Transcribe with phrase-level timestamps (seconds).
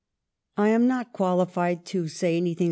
[0.57, 2.59] I am not qualified to say anything about 1 ^^'^.